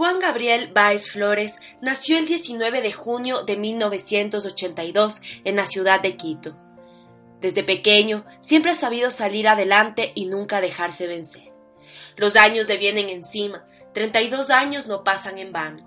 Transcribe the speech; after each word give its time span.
Juan 0.00 0.18
Gabriel 0.18 0.72
Báez 0.72 1.10
Flores 1.10 1.60
nació 1.82 2.16
el 2.16 2.24
19 2.24 2.80
de 2.80 2.90
junio 2.90 3.42
de 3.42 3.58
1982 3.58 5.20
en 5.44 5.56
la 5.56 5.66
ciudad 5.66 6.00
de 6.00 6.16
Quito. 6.16 6.56
Desde 7.42 7.62
pequeño 7.62 8.24
siempre 8.40 8.70
ha 8.70 8.74
sabido 8.74 9.10
salir 9.10 9.46
adelante 9.46 10.12
y 10.14 10.24
nunca 10.24 10.62
dejarse 10.62 11.06
vencer. 11.06 11.52
Los 12.16 12.36
años 12.36 12.66
le 12.66 12.78
vienen 12.78 13.10
encima, 13.10 13.66
32 13.92 14.48
años 14.48 14.86
no 14.86 15.04
pasan 15.04 15.36
en 15.36 15.52
vano. 15.52 15.86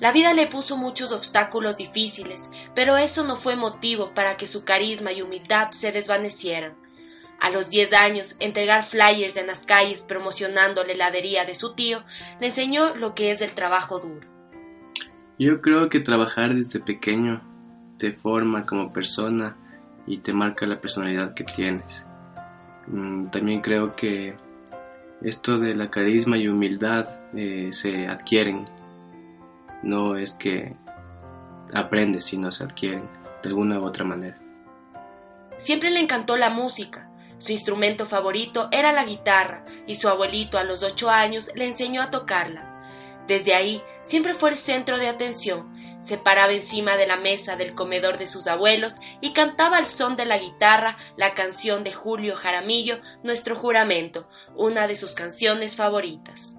La 0.00 0.10
vida 0.10 0.34
le 0.34 0.48
puso 0.48 0.76
muchos 0.76 1.12
obstáculos 1.12 1.76
difíciles, 1.76 2.50
pero 2.74 2.96
eso 2.96 3.22
no 3.22 3.36
fue 3.36 3.54
motivo 3.54 4.12
para 4.12 4.36
que 4.36 4.48
su 4.48 4.64
carisma 4.64 5.12
y 5.12 5.22
humildad 5.22 5.70
se 5.70 5.92
desvanecieran. 5.92 6.85
A 7.40 7.50
los 7.50 7.68
10 7.68 7.92
años, 7.92 8.36
entregar 8.40 8.82
flyers 8.82 9.36
en 9.36 9.46
las 9.46 9.66
calles 9.66 10.02
promocionando 10.02 10.82
la 10.84 10.92
heladería 10.92 11.44
de 11.44 11.54
su 11.54 11.74
tío 11.74 12.02
le 12.40 12.46
enseñó 12.46 12.94
lo 12.96 13.14
que 13.14 13.30
es 13.30 13.42
el 13.42 13.52
trabajo 13.52 13.98
duro. 14.00 14.26
Yo 15.38 15.60
creo 15.60 15.90
que 15.90 16.00
trabajar 16.00 16.54
desde 16.54 16.80
pequeño 16.80 17.42
te 17.98 18.12
forma 18.12 18.64
como 18.64 18.92
persona 18.92 19.56
y 20.06 20.18
te 20.18 20.32
marca 20.32 20.66
la 20.66 20.80
personalidad 20.80 21.34
que 21.34 21.44
tienes. 21.44 22.06
Mm, 22.86 23.26
también 23.26 23.60
creo 23.60 23.96
que 23.96 24.36
esto 25.22 25.58
de 25.58 25.74
la 25.74 25.90
carisma 25.90 26.38
y 26.38 26.48
humildad 26.48 27.08
eh, 27.34 27.68
se 27.72 28.06
adquieren. 28.06 28.64
No 29.82 30.16
es 30.16 30.32
que 30.32 30.74
aprendes, 31.74 32.24
sino 32.24 32.50
se 32.50 32.64
adquieren 32.64 33.08
de 33.42 33.48
alguna 33.48 33.78
u 33.78 33.84
otra 33.84 34.04
manera. 34.04 34.38
Siempre 35.58 35.90
le 35.90 36.00
encantó 36.00 36.36
la 36.36 36.50
música 36.50 37.10
su 37.38 37.52
instrumento 37.52 38.06
favorito 38.06 38.68
era 38.72 38.92
la 38.92 39.04
guitarra 39.04 39.64
y 39.86 39.96
su 39.96 40.08
abuelito 40.08 40.58
a 40.58 40.64
los 40.64 40.82
ocho 40.82 41.10
años 41.10 41.50
le 41.54 41.66
enseñó 41.66 42.02
a 42.02 42.10
tocarla. 42.10 42.72
Desde 43.26 43.54
ahí 43.54 43.82
siempre 44.02 44.34
fue 44.34 44.50
el 44.50 44.56
centro 44.56 44.98
de 44.98 45.08
atención. 45.08 45.74
Se 46.00 46.18
paraba 46.18 46.52
encima 46.52 46.96
de 46.96 47.06
la 47.06 47.16
mesa 47.16 47.56
del 47.56 47.74
comedor 47.74 48.16
de 48.16 48.26
sus 48.26 48.46
abuelos 48.46 48.94
y 49.20 49.32
cantaba 49.32 49.76
al 49.76 49.86
son 49.86 50.14
de 50.14 50.24
la 50.24 50.38
guitarra 50.38 50.96
la 51.16 51.34
canción 51.34 51.82
de 51.84 51.92
Julio 51.92 52.36
Jaramillo, 52.36 53.00
Nuestro 53.24 53.56
Juramento, 53.56 54.28
una 54.54 54.86
de 54.86 54.96
sus 54.96 55.12
canciones 55.12 55.76
favoritas. 55.76 56.54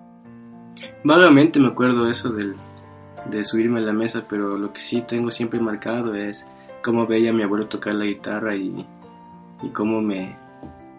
Vagamente 1.03 1.59
me 1.59 1.69
acuerdo 1.69 2.09
eso 2.09 2.29
de 2.29 3.43
subirme 3.43 3.79
a 3.79 3.83
la 3.83 3.93
mesa, 3.93 4.25
pero 4.29 4.57
lo 4.57 4.73
que 4.73 4.81
sí 4.81 5.01
tengo 5.01 5.31
siempre 5.31 5.59
marcado 5.59 6.13
es 6.13 6.45
cómo 6.83 7.07
veía 7.07 7.31
a 7.31 7.33
mi 7.33 7.43
abuelo 7.43 7.67
tocar 7.67 7.93
la 7.93 8.05
guitarra 8.05 8.55
y 8.55 8.85
cómo 9.73 10.01
me, 10.01 10.35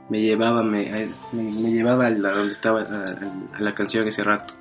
me 0.08 0.20
llevaba, 0.20 0.62
me, 0.62 1.10
me, 1.32 1.52
llevaba 1.52 2.06
a 2.06 2.10
la, 2.10 2.32
donde 2.32 2.52
estaba 2.52 2.82
a, 2.82 3.60
la 3.60 3.74
canción 3.74 4.08
ese 4.08 4.24
rato. 4.24 4.54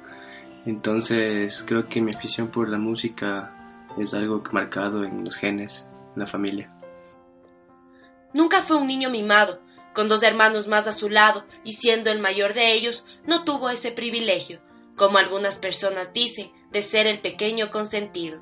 Entonces 0.65 1.63
creo 1.65 1.87
que 1.87 2.01
mi 2.01 2.13
afición 2.13 2.49
por 2.49 2.67
la 2.67 2.77
música 2.77 3.53
es 3.97 4.13
algo 4.13 4.43
marcado 4.51 5.03
en 5.03 5.23
los 5.23 5.35
genes, 5.35 5.85
en 6.13 6.19
la 6.19 6.27
familia. 6.27 6.73
Nunca 8.33 8.61
fue 8.61 8.77
un 8.77 8.87
niño 8.87 9.09
mimado, 9.09 9.61
con 9.93 10.09
dos 10.09 10.21
hermanos 10.21 10.67
más 10.67 10.87
a 10.87 10.93
su 10.93 11.09
lado 11.09 11.45
y 11.63 11.73
siendo 11.73 12.11
el 12.11 12.19
mayor 12.19 12.53
de 12.53 12.73
ellos, 12.73 13.05
no 13.25 13.45
tuvo 13.45 13.69
ese 13.69 13.91
privilegio, 13.91 14.59
como 14.95 15.17
algunas 15.17 15.55
personas 15.55 16.13
dicen, 16.13 16.51
de 16.71 16.81
ser 16.81 17.07
el 17.07 17.19
pequeño 17.19 17.71
consentido. 17.71 18.41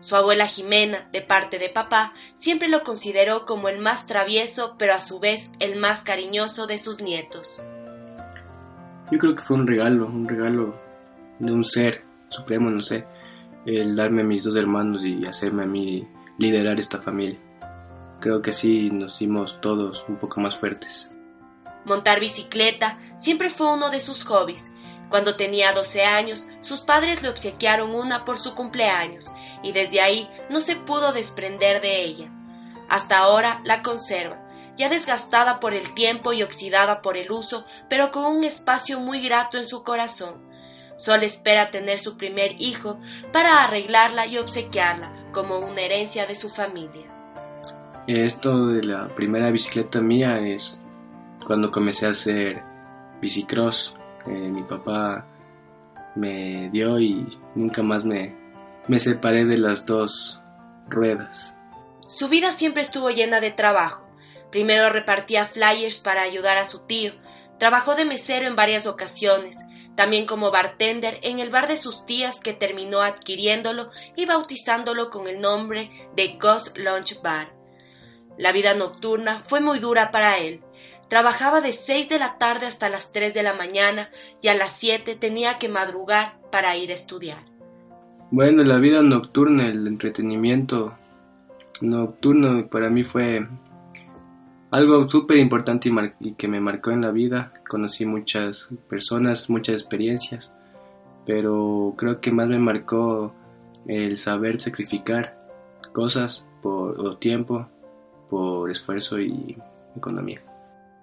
Su 0.00 0.14
abuela 0.14 0.46
Jimena, 0.46 1.08
de 1.12 1.22
parte 1.22 1.58
de 1.58 1.68
papá, 1.68 2.12
siempre 2.34 2.68
lo 2.68 2.84
consideró 2.84 3.44
como 3.46 3.68
el 3.68 3.80
más 3.80 4.06
travieso, 4.06 4.76
pero 4.78 4.94
a 4.94 5.00
su 5.00 5.18
vez 5.18 5.50
el 5.58 5.76
más 5.76 6.02
cariñoso 6.02 6.66
de 6.68 6.78
sus 6.78 7.02
nietos. 7.02 7.60
Yo 9.10 9.18
creo 9.18 9.34
que 9.34 9.42
fue 9.42 9.56
un 9.56 9.66
regalo, 9.66 10.06
un 10.06 10.28
regalo 10.28 10.78
de 11.40 11.52
un 11.52 11.64
ser 11.64 12.04
supremo, 12.28 12.70
no 12.70 12.82
sé, 12.82 13.06
el 13.66 13.96
darme 13.96 14.22
a 14.22 14.24
mis 14.24 14.44
dos 14.44 14.54
hermanos 14.54 15.04
y 15.04 15.24
hacerme 15.26 15.64
a 15.64 15.66
mí 15.66 16.06
liderar 16.38 16.78
esta 16.78 17.00
familia. 17.00 17.38
Creo 18.20 18.40
que 18.40 18.50
así 18.50 18.90
nos 18.90 19.18
dimos 19.18 19.60
todos 19.60 20.04
un 20.08 20.16
poco 20.16 20.40
más 20.40 20.56
fuertes. 20.56 21.10
Montar 21.84 22.20
bicicleta 22.20 22.98
siempre 23.16 23.50
fue 23.50 23.72
uno 23.72 23.90
de 23.90 24.00
sus 24.00 24.24
hobbies. 24.24 24.70
Cuando 25.08 25.36
tenía 25.36 25.72
12 25.72 26.04
años, 26.04 26.48
sus 26.60 26.80
padres 26.80 27.22
le 27.22 27.30
obsequiaron 27.30 27.94
una 27.94 28.24
por 28.24 28.36
su 28.36 28.54
cumpleaños 28.54 29.30
y 29.62 29.72
desde 29.72 30.00
ahí 30.00 30.30
no 30.50 30.60
se 30.60 30.76
pudo 30.76 31.12
desprender 31.12 31.80
de 31.80 32.04
ella. 32.04 32.30
Hasta 32.88 33.18
ahora 33.18 33.60
la 33.64 33.82
conserva, 33.82 34.40
ya 34.76 34.88
desgastada 34.88 35.60
por 35.60 35.74
el 35.74 35.94
tiempo 35.94 36.32
y 36.32 36.42
oxidada 36.42 37.02
por 37.02 37.16
el 37.16 37.30
uso, 37.30 37.64
pero 37.88 38.10
con 38.10 38.24
un 38.24 38.44
espacio 38.44 39.00
muy 39.00 39.20
grato 39.20 39.58
en 39.58 39.66
su 39.66 39.82
corazón. 39.82 40.48
Solo 40.96 41.22
espera 41.22 41.70
tener 41.70 41.98
su 42.00 42.16
primer 42.16 42.60
hijo 42.60 42.98
para 43.32 43.62
arreglarla 43.62 44.26
y 44.26 44.38
obsequiarla 44.38 45.14
como 45.32 45.58
una 45.58 45.80
herencia 45.82 46.26
de 46.26 46.34
su 46.34 46.48
familia. 46.48 47.06
Esto 48.08 48.66
de 48.68 48.82
la 48.82 49.08
primera 49.14 49.50
bicicleta 49.50 50.00
mía 50.00 50.38
es 50.38 50.80
cuando 51.46 51.70
comencé 51.70 52.06
a 52.06 52.10
hacer 52.10 52.62
bicicross. 53.20 53.94
Eh, 54.26 54.30
mi 54.30 54.62
papá 54.62 55.26
me 56.16 56.68
dio 56.70 56.98
y 56.98 57.26
nunca 57.54 57.82
más 57.82 58.04
me, 58.04 58.34
me 58.88 58.98
separé 58.98 59.44
de 59.44 59.58
las 59.58 59.86
dos 59.86 60.40
ruedas. 60.88 61.54
Su 62.06 62.28
vida 62.28 62.52
siempre 62.52 62.82
estuvo 62.82 63.10
llena 63.10 63.40
de 63.40 63.50
trabajo. 63.50 64.08
Primero 64.50 64.88
repartía 64.88 65.44
flyers 65.44 65.98
para 65.98 66.22
ayudar 66.22 66.56
a 66.56 66.64
su 66.64 66.80
tío, 66.80 67.12
trabajó 67.58 67.94
de 67.94 68.06
mesero 68.06 68.46
en 68.46 68.56
varias 68.56 68.86
ocasiones, 68.86 69.58
también 69.94 70.24
como 70.24 70.50
bartender 70.50 71.18
en 71.22 71.38
el 71.38 71.50
bar 71.50 71.68
de 71.68 71.76
sus 71.76 72.06
tías 72.06 72.40
que 72.40 72.54
terminó 72.54 73.02
adquiriéndolo 73.02 73.90
y 74.16 74.24
bautizándolo 74.24 75.10
con 75.10 75.28
el 75.28 75.40
nombre 75.40 75.90
de 76.16 76.38
Ghost 76.40 76.78
Lunch 76.78 77.20
Bar. 77.20 77.52
La 78.38 78.52
vida 78.52 78.74
nocturna 78.74 79.40
fue 79.40 79.60
muy 79.60 79.80
dura 79.80 80.10
para 80.10 80.38
él. 80.38 80.62
Trabajaba 81.08 81.60
de 81.60 81.72
seis 81.72 82.08
de 82.08 82.18
la 82.18 82.38
tarde 82.38 82.66
hasta 82.66 82.88
las 82.88 83.12
tres 83.12 83.34
de 83.34 83.42
la 83.42 83.52
mañana 83.52 84.10
y 84.40 84.48
a 84.48 84.54
las 84.54 84.72
siete 84.72 85.14
tenía 85.14 85.58
que 85.58 85.68
madrugar 85.68 86.38
para 86.50 86.76
ir 86.76 86.90
a 86.90 86.94
estudiar. 86.94 87.57
Bueno, 88.30 88.62
la 88.62 88.76
vida 88.78 89.02
nocturna, 89.02 89.66
el 89.68 89.86
entretenimiento 89.86 90.94
nocturno 91.80 92.68
para 92.68 92.90
mí 92.90 93.02
fue 93.02 93.48
algo 94.70 95.08
súper 95.08 95.38
importante 95.38 95.90
y, 96.20 96.34
que 96.34 96.46
me 96.46 96.60
marcó 96.60 96.90
en 96.90 97.00
la 97.00 97.10
vida. 97.10 97.54
Conocí 97.66 98.04
muchas 98.04 98.68
personas, 98.86 99.48
muchas 99.48 99.76
experiencias, 99.76 100.52
pero 101.24 101.94
creo 101.96 102.20
que 102.20 102.30
más 102.30 102.48
me 102.48 102.58
marcó 102.58 103.32
el 103.86 104.18
saber 104.18 104.60
sacrificar 104.60 105.38
cosas 105.94 106.46
por 106.60 107.00
o 107.00 107.16
tiempo 107.16 107.66
por 108.28 108.70
esfuerzo 108.70 109.18
y 109.18 109.56
economía. 109.96 110.42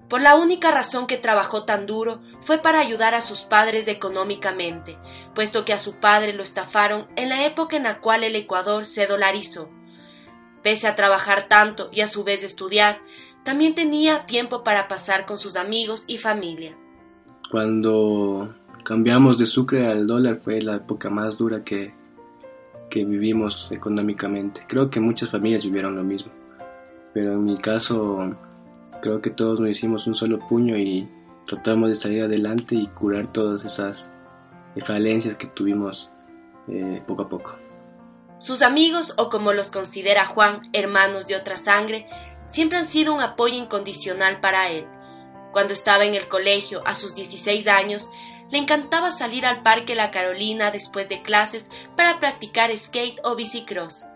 Por 0.09 0.21
la 0.21 0.35
única 0.35 0.69
razón 0.69 1.07
que 1.07 1.17
trabajó 1.17 1.63
tan 1.63 1.87
duro 1.87 2.21
fue 2.41 2.59
para 2.59 2.79
ayudar 2.79 3.15
a 3.15 3.21
sus 3.21 3.41
padres 3.41 3.87
económicamente, 3.87 4.97
puesto 5.33 5.65
que 5.65 5.73
a 5.73 5.79
su 5.79 5.95
padre 5.95 6.33
lo 6.33 6.43
estafaron 6.43 7.07
en 7.15 7.29
la 7.29 7.45
época 7.45 7.75
en 7.75 7.83
la 7.83 7.99
cual 7.99 8.23
el 8.23 8.35
Ecuador 8.35 8.85
se 8.85 9.07
dolarizó. 9.07 9.69
Pese 10.61 10.87
a 10.87 10.95
trabajar 10.95 11.47
tanto 11.47 11.89
y 11.91 12.01
a 12.01 12.07
su 12.07 12.23
vez 12.23 12.43
estudiar, 12.43 13.01
también 13.43 13.73
tenía 13.73 14.25
tiempo 14.25 14.63
para 14.63 14.87
pasar 14.87 15.25
con 15.25 15.37
sus 15.39 15.55
amigos 15.55 16.03
y 16.07 16.17
familia. 16.17 16.77
Cuando 17.49 18.53
cambiamos 18.83 19.37
de 19.39 19.45
sucre 19.47 19.87
al 19.87 20.05
dólar 20.05 20.37
fue 20.37 20.61
la 20.61 20.75
época 20.75 21.09
más 21.09 21.37
dura 21.37 21.63
que, 21.63 21.93
que 22.89 23.05
vivimos 23.05 23.67
económicamente. 23.71 24.65
Creo 24.67 24.89
que 24.89 24.99
muchas 24.99 25.31
familias 25.31 25.65
vivieron 25.65 25.95
lo 25.95 26.03
mismo, 26.03 26.31
pero 27.13 27.33
en 27.33 27.43
mi 27.43 27.57
caso 27.57 28.35
Creo 29.05 29.21
que 29.21 29.29
todos 29.29 29.59
nos 29.59 29.69
hicimos 29.69 30.07
un 30.07 30.15
solo 30.15 30.39
puño 30.39 30.75
y 30.75 31.07
tratamos 31.45 31.89
de 31.89 31.95
salir 31.95 32.23
adelante 32.23 32.73
y 32.73 32.87
curar 32.87 33.31
todas 33.31 33.63
esas 33.63 34.09
falencias 34.83 35.35
que 35.35 35.45
tuvimos 35.45 36.09
eh, 36.67 37.03
poco 37.05 37.21
a 37.21 37.29
poco. 37.29 37.55
Sus 38.39 38.63
amigos, 38.63 39.13
o 39.17 39.29
como 39.29 39.53
los 39.53 39.69
considera 39.69 40.25
Juan, 40.25 40.67
hermanos 40.73 41.27
de 41.27 41.35
otra 41.35 41.55
sangre, 41.55 42.07
siempre 42.47 42.79
han 42.79 42.87
sido 42.87 43.13
un 43.13 43.21
apoyo 43.21 43.53
incondicional 43.53 44.39
para 44.39 44.71
él. 44.71 44.87
Cuando 45.53 45.75
estaba 45.75 46.05
en 46.05 46.15
el 46.15 46.27
colegio, 46.27 46.81
a 46.87 46.95
sus 46.95 47.13
16 47.13 47.67
años, 47.67 48.09
le 48.49 48.57
encantaba 48.57 49.11
salir 49.11 49.45
al 49.45 49.61
Parque 49.61 49.93
La 49.93 50.09
Carolina 50.09 50.71
después 50.71 51.07
de 51.09 51.21
clases 51.21 51.69
para 51.95 52.19
practicar 52.19 52.75
skate 52.75 53.19
o 53.23 53.35
bicicross. 53.35 54.07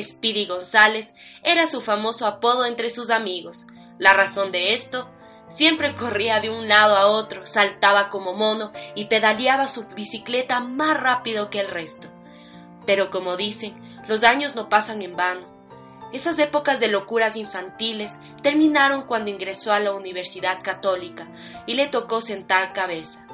Speedy 0.00 0.46
González 0.46 1.12
era 1.42 1.66
su 1.66 1.80
famoso 1.80 2.24
apodo 2.24 2.66
entre 2.66 2.90
sus 2.90 3.10
amigos. 3.10 3.66
La 3.98 4.12
razón 4.12 4.52
de 4.52 4.74
esto, 4.74 5.08
siempre 5.48 5.96
corría 5.96 6.40
de 6.40 6.50
un 6.50 6.68
lado 6.68 6.96
a 6.96 7.06
otro, 7.06 7.46
saltaba 7.46 8.10
como 8.10 8.32
mono 8.32 8.72
y 8.94 9.06
pedaleaba 9.06 9.66
su 9.66 9.86
bicicleta 9.88 10.60
más 10.60 10.98
rápido 11.00 11.50
que 11.50 11.60
el 11.60 11.68
resto. 11.68 12.08
Pero 12.86 13.10
como 13.10 13.36
dicen, 13.36 13.74
los 14.06 14.24
años 14.24 14.54
no 14.54 14.68
pasan 14.68 15.02
en 15.02 15.16
vano. 15.16 15.46
Esas 16.12 16.38
épocas 16.38 16.80
de 16.80 16.88
locuras 16.88 17.36
infantiles 17.36 18.12
terminaron 18.42 19.02
cuando 19.02 19.30
ingresó 19.30 19.72
a 19.72 19.80
la 19.80 19.92
Universidad 19.92 20.58
Católica 20.62 21.28
y 21.66 21.74
le 21.74 21.86
tocó 21.86 22.20
sentar 22.20 22.72
cabeza. 22.72 23.26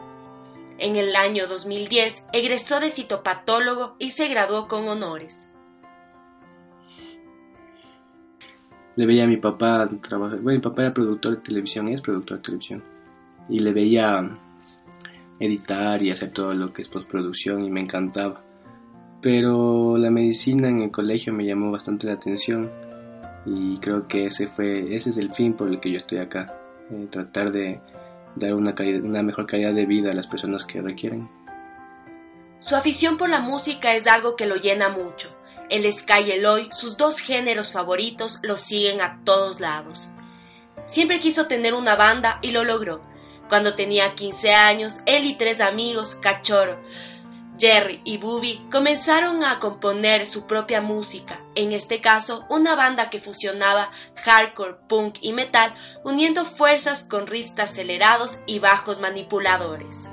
En 0.78 0.96
el 0.96 1.14
año 1.14 1.46
2010 1.46 2.24
egresó 2.32 2.80
de 2.80 2.90
citopatólogo 2.90 3.94
y 4.00 4.10
se 4.10 4.26
graduó 4.26 4.66
con 4.66 4.88
honores. 4.88 5.50
Le 8.96 9.06
veía 9.06 9.24
a 9.24 9.26
mi 9.26 9.36
papá 9.36 9.88
trabajar. 10.00 10.40
Bueno, 10.40 10.58
mi 10.58 10.62
papá 10.62 10.82
era 10.82 10.90
productor 10.90 11.36
de 11.36 11.42
televisión, 11.42 11.88
es 11.88 12.00
productor 12.00 12.38
de 12.38 12.42
televisión. 12.44 12.82
Y 13.48 13.60
le 13.60 13.72
veía 13.72 14.30
editar 15.40 16.02
y 16.02 16.10
hacer 16.10 16.30
todo 16.30 16.54
lo 16.54 16.72
que 16.72 16.82
es 16.82 16.88
postproducción 16.88 17.64
y 17.64 17.70
me 17.70 17.80
encantaba. 17.80 18.42
Pero 19.20 19.96
la 19.96 20.10
medicina 20.10 20.68
en 20.68 20.82
el 20.82 20.90
colegio 20.90 21.32
me 21.32 21.44
llamó 21.44 21.70
bastante 21.70 22.06
la 22.06 22.14
atención 22.14 22.70
y 23.46 23.78
creo 23.78 24.06
que 24.08 24.26
ese 24.26 24.48
fue 24.48 24.94
ese 24.94 25.10
es 25.10 25.18
el 25.18 25.32
fin 25.32 25.54
por 25.54 25.68
el 25.68 25.80
que 25.80 25.90
yo 25.90 25.96
estoy 25.96 26.18
acá, 26.18 26.58
eh, 26.90 27.06
tratar 27.10 27.52
de 27.52 27.80
dar 28.36 28.54
una, 28.54 28.74
una 29.02 29.22
mejor 29.22 29.46
calidad 29.46 29.74
de 29.74 29.86
vida 29.86 30.10
a 30.10 30.14
las 30.14 30.26
personas 30.26 30.64
que 30.64 30.80
requieren. 30.80 31.28
Su 32.58 32.76
afición 32.76 33.16
por 33.18 33.28
la 33.28 33.40
música 33.40 33.94
es 33.94 34.06
algo 34.06 34.36
que 34.36 34.46
lo 34.46 34.56
llena 34.56 34.88
mucho. 34.88 35.36
El 35.70 35.90
ska 35.92 36.20
y 36.20 36.32
el 36.32 36.46
hoy, 36.46 36.68
sus 36.76 36.96
dos 36.96 37.18
géneros 37.18 37.72
favoritos, 37.72 38.38
lo 38.42 38.56
siguen 38.56 39.00
a 39.00 39.20
todos 39.24 39.60
lados. 39.60 40.10
Siempre 40.86 41.18
quiso 41.18 41.46
tener 41.46 41.74
una 41.74 41.96
banda 41.96 42.38
y 42.42 42.50
lo 42.50 42.64
logró. 42.64 43.02
Cuando 43.48 43.74
tenía 43.74 44.14
15 44.14 44.52
años, 44.54 45.00
él 45.06 45.24
y 45.26 45.34
tres 45.36 45.60
amigos, 45.60 46.14
Cachorro, 46.14 46.78
Jerry 47.58 48.00
y 48.04 48.18
Booby 48.18 48.60
comenzaron 48.70 49.44
a 49.44 49.60
componer 49.60 50.26
su 50.26 50.46
propia 50.46 50.80
música, 50.80 51.40
en 51.54 51.72
este 51.72 52.00
caso 52.00 52.44
una 52.50 52.74
banda 52.74 53.10
que 53.10 53.20
fusionaba 53.20 53.90
hardcore, 54.24 54.76
punk 54.88 55.18
y 55.20 55.32
metal, 55.32 55.74
uniendo 56.04 56.44
fuerzas 56.44 57.04
con 57.04 57.26
riffs 57.26 57.58
acelerados 57.58 58.40
y 58.46 58.58
bajos 58.58 59.00
manipuladores. 59.00 60.08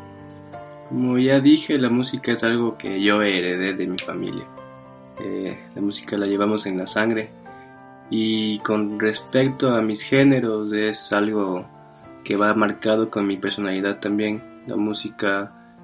Como 0.89 1.17
ya 1.17 1.39
dije, 1.39 1.79
la 1.79 1.89
música 1.89 2.33
es 2.33 2.43
algo 2.43 2.77
que 2.77 3.01
yo 3.01 3.21
heredé 3.21 3.73
de 3.73 3.87
mi 3.87 3.97
familia. 3.97 4.45
Eh, 5.19 5.57
la 5.75 5.81
música 5.81 6.17
la 6.17 6.25
llevamos 6.25 6.65
en 6.65 6.77
la 6.77 6.87
sangre 6.87 7.29
y 8.09 8.59
con 8.59 8.99
respecto 8.99 9.73
a 9.73 9.81
mis 9.81 10.01
géneros 10.01 10.73
es 10.73 11.11
algo 11.13 11.67
que 12.23 12.35
va 12.35 12.53
marcado 12.53 13.09
con 13.09 13.27
mi 13.27 13.37
personalidad 13.37 13.99
también. 13.99 14.43
La 14.67 14.75
música 14.75 15.75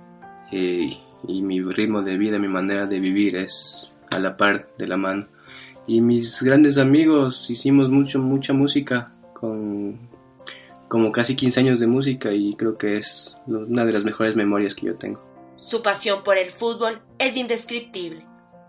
eh, 0.52 0.98
y 1.28 1.42
mi 1.42 1.62
ritmo 1.62 2.02
de 2.02 2.18
vida, 2.18 2.40
mi 2.40 2.48
manera 2.48 2.86
de 2.86 3.00
vivir 3.00 3.36
es 3.36 3.98
a 4.12 4.20
la 4.20 4.38
par 4.38 4.68
de 4.78 4.88
la 4.88 4.98
mano. 4.98 5.26
Y 5.88 6.02
mis 6.02 6.42
grandes 6.44 6.78
amigos 6.78 7.50
hicimos 7.50 7.90
mucho, 7.90 8.20
mucha 8.20 8.54
música 8.54 9.14
con 9.34 10.08
como 10.88 11.12
casi 11.12 11.36
15 11.36 11.60
años 11.60 11.80
de 11.80 11.88
música 11.88 12.32
y 12.32 12.56
creo 12.56 12.74
que 12.74 12.98
es 12.98 13.36
una 13.46 13.86
de 13.86 13.94
las 13.94 14.04
mejores 14.04 14.36
memorias 14.36 14.74
que 14.74 14.88
yo 14.88 14.96
tengo. 14.96 15.22
Su 15.58 15.82
pasión 15.82 16.24
por 16.24 16.38
el 16.38 16.50
fútbol 16.50 17.02
es 17.20 17.36
indescriptible. 17.36 18.26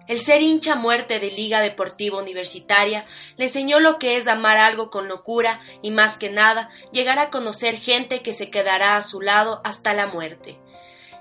El 0.08 0.18
ser 0.18 0.42
hincha 0.42 0.74
muerte 0.74 1.20
de 1.20 1.30
Liga 1.30 1.60
Deportiva 1.60 2.18
Universitaria 2.18 3.06
le 3.36 3.44
enseñó 3.44 3.78
lo 3.78 3.98
que 3.98 4.16
es 4.16 4.26
amar 4.26 4.58
algo 4.58 4.90
con 4.90 5.06
locura 5.06 5.60
y 5.82 5.90
más 5.90 6.18
que 6.18 6.30
nada 6.30 6.70
llegar 6.92 7.18
a 7.18 7.30
conocer 7.30 7.76
gente 7.76 8.22
que 8.22 8.34
se 8.34 8.50
quedará 8.50 8.96
a 8.96 9.02
su 9.02 9.20
lado 9.20 9.60
hasta 9.64 9.94
la 9.94 10.06
muerte 10.06 10.58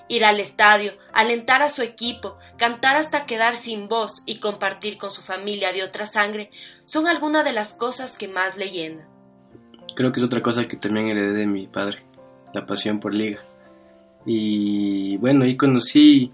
ir 0.10 0.26
al 0.26 0.40
estadio, 0.40 0.94
alentar 1.14 1.62
a 1.62 1.70
su 1.70 1.82
equipo, 1.82 2.38
cantar 2.58 2.96
hasta 2.96 3.26
quedar 3.26 3.58
sin 3.58 3.88
voz 3.88 4.24
y 4.26 4.40
compartir 4.40 4.98
con 4.98 5.12
su 5.12 5.22
familia 5.22 5.74
de 5.74 5.84
otra 5.84 6.06
sangre 6.06 6.50
son 6.86 7.08
algunas 7.08 7.44
de 7.44 7.54
las 7.54 7.74
cosas 7.74 8.18
que 8.18 8.28
más 8.28 8.58
le 8.58 8.72
llenan. 8.72 9.08
Creo 9.96 10.12
que 10.12 10.20
es 10.20 10.26
otra 10.26 10.42
cosa 10.42 10.68
que 10.68 10.78
también 10.78 11.08
heredé 11.08 11.34
de 11.34 11.48
mi 11.48 11.68
padre, 11.68 12.06
la 12.54 12.66
pasión 12.66 13.00
por 13.00 13.14
liga. 13.14 13.40
Y 14.26 15.18
bueno, 15.18 15.46
ahí 15.46 15.58
conocí 15.58 16.32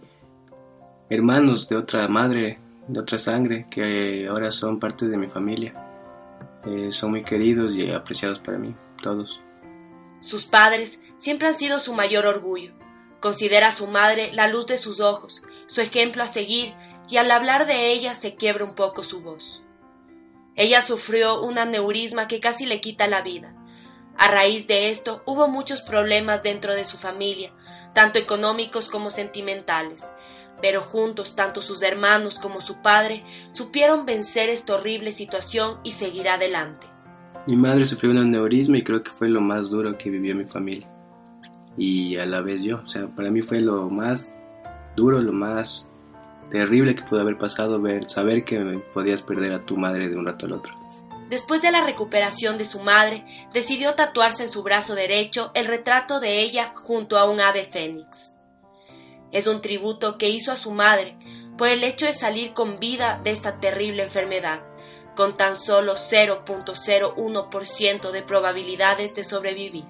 hermanos 1.13 1.67
de 1.67 1.77
otra 1.77 2.07
madre, 2.07 2.59
de 2.87 2.99
otra 2.99 3.17
sangre, 3.17 3.67
que 3.69 4.27
ahora 4.29 4.51
son 4.51 4.79
parte 4.79 5.07
de 5.07 5.17
mi 5.17 5.27
familia. 5.27 5.73
Eh, 6.65 6.91
son 6.91 7.11
muy 7.11 7.23
queridos 7.23 7.73
y 7.73 7.91
apreciados 7.91 8.39
para 8.39 8.57
mí, 8.57 8.75
todos. 9.01 9.41
Sus 10.21 10.45
padres 10.45 11.01
siempre 11.17 11.47
han 11.47 11.57
sido 11.57 11.79
su 11.79 11.93
mayor 11.93 12.25
orgullo 12.25 12.73
Considera 13.23 13.69
a 13.69 13.71
su 13.71 13.87
madre 13.87 14.31
la 14.33 14.49
luz 14.49 14.65
de 14.65 14.75
sus 14.75 14.99
ojos, 14.99 15.43
su 15.67 15.79
ejemplo 15.79 16.23
a 16.23 16.27
seguir, 16.27 16.73
y 17.09 17.15
al 17.15 17.31
hablar 17.31 17.67
de 17.67 17.93
ella 17.93 18.15
se 18.15 18.35
quiebra 18.35 18.65
un 18.65 18.75
poco 18.75 19.01
su 19.01 19.21
voz. 19.21 19.63
Ella 20.57 20.81
sufrió 20.81 21.41
un 21.41 21.57
aneurisma 21.57 22.27
que 22.27 22.41
casi 22.41 22.65
le 22.65 22.81
quita 22.81 23.07
la 23.07 23.21
vida. 23.21 23.55
A 24.17 24.27
raíz 24.27 24.67
de 24.67 24.89
esto 24.89 25.23
hubo 25.25 25.47
muchos 25.47 25.81
problemas 25.81 26.43
dentro 26.43 26.73
de 26.73 26.83
su 26.83 26.97
familia, 26.97 27.53
tanto 27.93 28.19
económicos 28.19 28.89
como 28.89 29.09
sentimentales, 29.09 30.03
pero 30.61 30.81
juntos 30.81 31.35
tanto 31.35 31.61
sus 31.61 31.81
hermanos 31.81 32.39
como 32.39 32.61
su 32.61 32.81
padre 32.81 33.23
supieron 33.51 34.05
vencer 34.05 34.49
esta 34.49 34.75
horrible 34.75 35.11
situación 35.11 35.79
y 35.83 35.91
seguir 35.91 36.29
adelante. 36.29 36.87
Mi 37.45 37.55
madre 37.55 37.85
sufrió 37.85 38.11
un 38.11 38.19
aneurisma 38.19 38.77
y 38.77 38.83
creo 38.83 39.03
que 39.03 39.11
fue 39.11 39.27
lo 39.27 39.41
más 39.41 39.69
duro 39.69 39.97
que 39.97 40.09
vivió 40.09 40.35
mi 40.35 40.45
familia 40.45 40.87
y 41.77 42.17
a 42.17 42.25
la 42.25 42.41
vez 42.41 42.63
yo. 42.63 42.81
O 42.83 42.85
sea, 42.85 43.07
para 43.07 43.31
mí 43.31 43.41
fue 43.41 43.61
lo 43.61 43.89
más 43.89 44.33
duro, 44.95 45.21
lo 45.21 45.33
más 45.33 45.91
terrible 46.49 46.95
que 46.95 47.03
pudo 47.03 47.21
haber 47.21 47.37
pasado 47.37 47.81
ver, 47.81 48.09
saber 48.09 48.45
que 48.45 48.59
podías 48.93 49.21
perder 49.21 49.53
a 49.53 49.59
tu 49.59 49.77
madre 49.77 50.07
de 50.09 50.15
un 50.15 50.25
rato 50.25 50.45
al 50.45 50.53
otro. 50.53 50.73
Después 51.29 51.61
de 51.61 51.71
la 51.71 51.83
recuperación 51.83 52.57
de 52.57 52.65
su 52.65 52.81
madre, 52.81 53.25
decidió 53.53 53.95
tatuarse 53.95 54.43
en 54.43 54.49
su 54.49 54.61
brazo 54.61 54.93
derecho 54.93 55.51
el 55.55 55.65
retrato 55.65 56.19
de 56.19 56.41
ella 56.41 56.73
junto 56.75 57.17
a 57.17 57.29
un 57.29 57.39
ave 57.39 57.63
fénix. 57.63 58.32
Es 59.33 59.47
un 59.47 59.61
tributo 59.61 60.17
que 60.17 60.29
hizo 60.29 60.53
a 60.53 60.55
su 60.55 60.71
madre 60.71 61.17
por 61.57 61.67
el 61.67 61.83
hecho 61.83 62.05
de 62.05 62.13
salir 62.13 62.53
con 62.53 62.79
vida 62.79 63.19
de 63.23 63.31
esta 63.31 63.59
terrible 63.59 64.03
enfermedad, 64.03 64.61
con 65.15 65.35
tan 65.35 65.55
solo 65.55 65.95
0.01% 65.95 68.11
de 68.11 68.21
probabilidades 68.21 69.15
de 69.15 69.23
sobrevivir. 69.23 69.85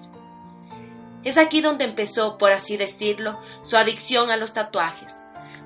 Es 1.24 1.38
aquí 1.38 1.60
donde 1.60 1.84
empezó, 1.84 2.38
por 2.38 2.52
así 2.52 2.76
decirlo, 2.76 3.40
su 3.62 3.76
adicción 3.76 4.30
a 4.30 4.36
los 4.36 4.52
tatuajes. 4.52 5.14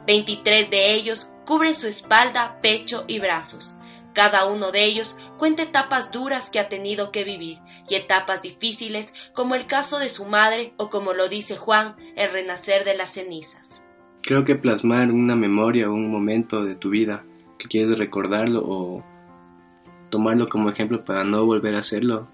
23 0.06 0.70
de 0.70 0.94
ellos 0.94 1.28
cubren 1.44 1.75
su 1.75 1.87
espalda, 1.87 2.58
pecho 2.61 3.04
y 3.08 3.18
brazos. 3.18 3.75
Cada 4.15 4.47
uno 4.47 4.73
de 4.73 4.85
ellos 4.85 5.17
cuenta 5.37 5.62
etapas 5.62 6.11
duras 6.11 6.50
que 6.50 6.59
ha 6.59 6.69
tenido 6.69 7.12
que 7.12 7.25
vivir 7.25 7.59
y 7.88 7.95
etapas 7.95 8.43
difíciles 8.43 9.15
como 9.33 9.55
el 9.55 9.67
caso 9.67 9.99
de 9.99 10.09
su 10.09 10.25
madre 10.25 10.75
o 10.77 10.91
como 10.91 11.12
lo 11.12 11.29
dice 11.29 11.57
Juan, 11.57 11.95
el 12.17 12.31
renacer 12.31 12.85
de 12.85 12.97
las 12.97 13.11
cenizas. 13.11 13.81
Creo 14.23 14.45
que 14.45 14.57
plasmar 14.57 15.12
una 15.12 15.37
memoria 15.37 15.88
o 15.88 15.95
un 15.95 16.11
momento 16.11 16.65
de 16.65 16.75
tu 16.75 16.91
vida 16.91 17.25
que 17.59 17.69
quieres 17.69 17.99
recordarlo 17.99 18.62
o 18.65 19.05
tomarlo 20.11 20.47
como 20.47 20.71
ejemplo 20.71 21.05
para 21.05 21.25
no 21.25 21.45
volver 21.45 21.75
a 21.75 21.81
hacerlo, 21.81 22.29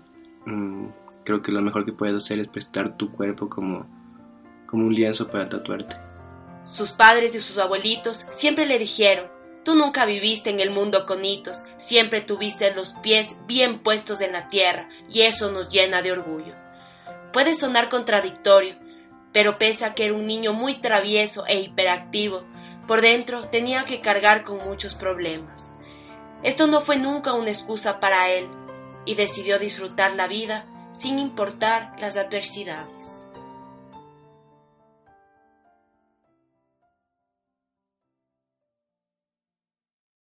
mm, 0.46 0.86
creo 1.24 1.42
que 1.42 1.52
lo 1.52 1.62
mejor 1.62 1.84
que 1.84 1.92
puedes 1.92 2.14
hacer 2.14 2.38
es 2.38 2.48
prestar 2.48 2.96
tu 2.96 3.10
cuerpo 3.10 3.48
como, 3.48 3.86
como 4.66 4.86
un 4.86 4.94
lienzo 4.94 5.28
para 5.28 5.48
tatuarte. 5.48 5.96
Sus 6.64 6.92
padres 6.92 7.34
y 7.34 7.40
sus 7.40 7.58
abuelitos 7.58 8.26
siempre 8.30 8.66
le 8.66 8.78
dijeron, 8.78 9.26
tú 9.64 9.74
nunca 9.74 10.04
viviste 10.04 10.50
en 10.50 10.60
el 10.60 10.70
mundo 10.70 11.06
con 11.06 11.24
hitos, 11.24 11.64
siempre 11.78 12.20
tuviste 12.20 12.74
los 12.74 12.90
pies 13.02 13.36
bien 13.46 13.80
puestos 13.80 14.20
en 14.20 14.32
la 14.32 14.48
tierra 14.48 14.88
y 15.08 15.22
eso 15.22 15.50
nos 15.50 15.68
llena 15.68 16.02
de 16.02 16.12
orgullo. 16.12 16.54
Puede 17.32 17.54
sonar 17.54 17.88
contradictorio, 17.88 18.76
pero 19.32 19.58
pese 19.58 19.84
a 19.84 19.94
que 19.94 20.04
era 20.04 20.14
un 20.14 20.26
niño 20.26 20.52
muy 20.52 20.76
travieso 20.76 21.44
e 21.46 21.58
hiperactivo, 21.60 22.44
por 22.86 23.00
dentro 23.00 23.48
tenía 23.48 23.84
que 23.84 24.00
cargar 24.00 24.44
con 24.44 24.58
muchos 24.58 24.94
problemas. 24.94 25.72
Esto 26.42 26.66
no 26.66 26.80
fue 26.80 26.96
nunca 26.96 27.32
una 27.32 27.50
excusa 27.50 27.98
para 27.98 28.28
él, 28.28 28.48
y 29.06 29.14
decidió 29.14 29.58
disfrutar 29.58 30.14
la 30.14 30.26
vida 30.26 30.66
sin 30.92 31.18
importar 31.18 31.94
las 32.00 32.16
adversidades. 32.16 33.23